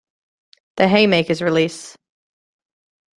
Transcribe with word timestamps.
The 0.77 0.87
Haymakers 0.87 1.43
release. 1.43 1.95